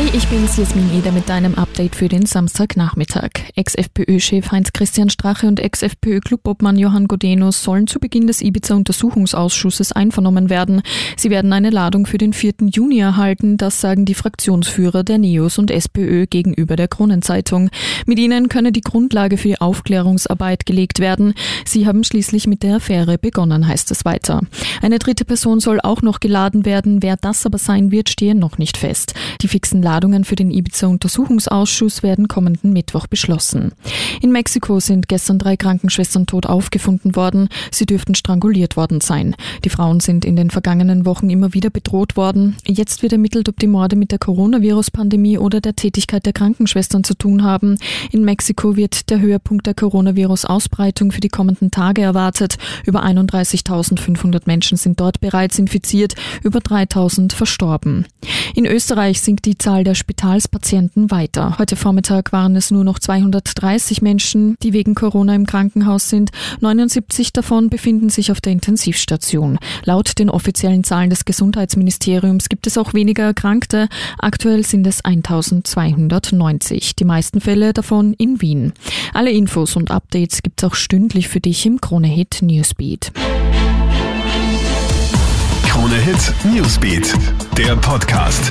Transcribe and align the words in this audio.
Hey, 0.00 0.10
ich 0.12 0.28
bin's 0.28 0.56
Jasmin 0.56 0.96
Eder 0.96 1.10
mit 1.10 1.28
deinem 1.28 1.56
Update 1.56 1.96
für 1.96 2.06
den 2.06 2.24
Samstagnachmittag. 2.24 3.30
Ex-FPÖ-Chef 3.56 4.52
Heinz-Christian 4.52 5.10
Strache 5.10 5.48
und 5.48 5.58
Ex-FPÖ-Clubobmann 5.58 6.78
Johann 6.78 7.08
Godenus 7.08 7.64
sollen 7.64 7.88
zu 7.88 7.98
Beginn 7.98 8.28
des 8.28 8.40
Ibiza-Untersuchungsausschusses 8.40 9.90
einvernommen 9.90 10.50
werden. 10.50 10.82
Sie 11.16 11.30
werden 11.30 11.52
eine 11.52 11.70
Ladung 11.70 12.06
für 12.06 12.16
den 12.16 12.32
4. 12.32 12.68
Juni 12.72 13.00
erhalten, 13.00 13.56
das 13.56 13.80
sagen 13.80 14.04
die 14.04 14.14
Fraktionsführer 14.14 15.02
der 15.02 15.18
NEOS 15.18 15.58
und 15.58 15.72
SPÖ 15.72 16.26
gegenüber 16.26 16.76
der 16.76 16.86
Kronenzeitung. 16.86 17.68
Mit 18.06 18.20
ihnen 18.20 18.48
könne 18.48 18.70
die 18.70 18.82
Grundlage 18.82 19.36
für 19.36 19.48
die 19.48 19.60
Aufklärungsarbeit 19.60 20.64
gelegt 20.64 21.00
werden. 21.00 21.34
Sie 21.64 21.88
haben 21.88 22.04
schließlich 22.04 22.46
mit 22.46 22.62
der 22.62 22.76
Affäre 22.76 23.18
begonnen, 23.18 23.66
heißt 23.66 23.90
es 23.90 24.04
weiter. 24.04 24.42
Eine 24.80 25.00
dritte 25.00 25.24
Person 25.24 25.58
soll 25.58 25.80
auch 25.82 26.02
noch 26.02 26.20
geladen 26.20 26.64
werden. 26.64 27.02
Wer 27.02 27.16
das 27.16 27.44
aber 27.44 27.58
sein 27.58 27.90
wird, 27.90 28.10
stehe 28.10 28.36
noch 28.36 28.58
nicht 28.58 28.76
fest. 28.76 29.14
Die 29.42 29.48
fixen 29.48 29.82
Ladungen 29.88 30.24
für 30.24 30.36
den 30.36 30.50
Ibiza-Untersuchungsausschuss 30.50 32.02
werden 32.02 32.28
kommenden 32.28 32.74
Mittwoch 32.74 33.06
beschlossen. 33.06 33.72
In 34.20 34.32
Mexiko 34.32 34.80
sind 34.80 35.08
gestern 35.08 35.38
drei 35.38 35.56
Krankenschwestern 35.56 36.26
tot 36.26 36.46
aufgefunden 36.46 37.14
worden. 37.16 37.48
Sie 37.70 37.86
dürften 37.86 38.14
stranguliert 38.14 38.76
worden 38.76 39.00
sein. 39.00 39.36
Die 39.64 39.70
Frauen 39.70 40.00
sind 40.00 40.24
in 40.24 40.36
den 40.36 40.50
vergangenen 40.50 41.06
Wochen 41.06 41.30
immer 41.30 41.54
wieder 41.54 41.70
bedroht 41.70 42.16
worden. 42.16 42.56
Jetzt 42.66 43.02
wird 43.02 43.12
ermittelt, 43.12 43.48
ob 43.48 43.58
die 43.58 43.66
Morde 43.66 43.96
mit 43.96 44.10
der 44.10 44.18
Coronavirus-Pandemie 44.18 45.38
oder 45.38 45.60
der 45.60 45.76
Tätigkeit 45.76 46.26
der 46.26 46.32
Krankenschwestern 46.32 47.04
zu 47.04 47.14
tun 47.14 47.44
haben. 47.44 47.78
In 48.10 48.24
Mexiko 48.24 48.76
wird 48.76 49.10
der 49.10 49.20
Höhepunkt 49.20 49.66
der 49.66 49.74
Coronavirus-Ausbreitung 49.74 51.12
für 51.12 51.20
die 51.20 51.28
kommenden 51.28 51.70
Tage 51.70 52.02
erwartet. 52.02 52.58
Über 52.86 53.04
31.500 53.04 54.42
Menschen 54.46 54.76
sind 54.76 55.00
dort 55.00 55.20
bereits 55.20 55.58
infiziert, 55.58 56.14
über 56.42 56.58
3.000 56.58 57.34
verstorben. 57.34 58.06
In 58.54 58.66
Österreich 58.66 59.20
sinkt 59.20 59.44
die 59.46 59.58
Zahl 59.58 59.84
der 59.84 59.94
Spitalspatienten 59.94 61.10
weiter. 61.10 61.58
Heute 61.58 61.76
Vormittag 61.76 62.32
waren 62.32 62.56
es 62.56 62.70
nur 62.70 62.84
noch 62.84 62.98
230 62.98 64.02
Menschen, 64.08 64.56
die 64.62 64.72
wegen 64.72 64.94
Corona 64.94 65.34
im 65.34 65.44
Krankenhaus 65.44 66.08
sind. 66.08 66.30
79 66.60 67.34
davon 67.34 67.68
befinden 67.68 68.08
sich 68.08 68.32
auf 68.32 68.40
der 68.40 68.52
Intensivstation. 68.52 69.58
Laut 69.84 70.18
den 70.18 70.30
offiziellen 70.30 70.82
Zahlen 70.82 71.10
des 71.10 71.26
Gesundheitsministeriums 71.26 72.48
gibt 72.48 72.66
es 72.66 72.78
auch 72.78 72.94
weniger 72.94 73.24
Erkrankte. 73.24 73.88
Aktuell 74.18 74.64
sind 74.64 74.86
es 74.86 75.04
1290. 75.04 76.96
Die 76.96 77.04
meisten 77.04 77.42
Fälle 77.42 77.74
davon 77.74 78.14
in 78.14 78.40
Wien. 78.40 78.72
Alle 79.12 79.30
Infos 79.30 79.76
und 79.76 79.90
Updates 79.90 80.42
gibt's 80.42 80.64
auch 80.64 80.74
stündlich 80.74 81.28
für 81.28 81.40
dich 81.40 81.66
im 81.66 81.78
Kronehit 81.82 82.38
Newsbeat. 82.40 83.12
Krone 85.66 85.96
Hit 85.96 86.32
Newsbeat, 86.44 87.14
der 87.58 87.76
Podcast. 87.76 88.50